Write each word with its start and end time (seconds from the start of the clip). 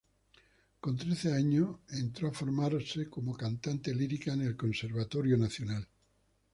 Con 0.79 0.97
trece 0.97 1.31
años 1.31 1.81
entró 1.89 2.29
a 2.29 2.33
formarse 2.33 3.07
como 3.07 3.37
cantante 3.37 3.93
lírica 3.93 4.33
en 4.33 4.41
el 4.41 4.57
Conservatorio 4.57 5.37
Nacional. 5.37 5.87